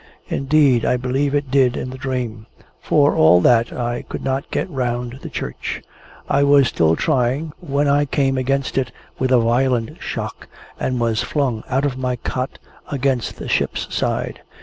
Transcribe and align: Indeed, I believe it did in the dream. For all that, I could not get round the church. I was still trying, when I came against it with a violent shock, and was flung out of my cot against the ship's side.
Indeed, 0.29 0.83
I 0.83 0.97
believe 0.97 1.35
it 1.35 1.51
did 1.51 1.77
in 1.77 1.91
the 1.91 1.97
dream. 1.99 2.47
For 2.81 3.15
all 3.15 3.39
that, 3.41 3.71
I 3.71 4.01
could 4.09 4.23
not 4.23 4.49
get 4.49 4.67
round 4.67 5.19
the 5.21 5.29
church. 5.29 5.83
I 6.27 6.41
was 6.41 6.67
still 6.67 6.95
trying, 6.95 7.53
when 7.59 7.87
I 7.87 8.05
came 8.05 8.35
against 8.35 8.79
it 8.79 8.91
with 9.19 9.31
a 9.31 9.37
violent 9.37 10.01
shock, 10.01 10.47
and 10.79 10.99
was 10.99 11.21
flung 11.21 11.63
out 11.69 11.85
of 11.85 11.99
my 11.99 12.15
cot 12.15 12.57
against 12.89 13.37
the 13.37 13.47
ship's 13.47 13.85
side. 13.95 14.41